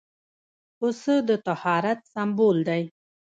پسه 0.77 1.15
د 1.27 1.29
طهارت 1.45 1.99
سمبول 2.13 2.57
دی. 2.69 2.83